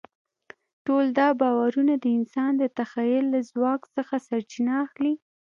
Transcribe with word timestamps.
ټول 0.85 1.05
دا 1.19 1.27
باورونه 1.41 1.93
د 1.99 2.05
انسان 2.17 2.51
د 2.57 2.63
تخیل 2.77 3.25
له 3.33 3.39
ځواک 3.51 3.81
څخه 3.95 4.15
سرچینه 4.27 4.73
اخلي. 4.85 5.13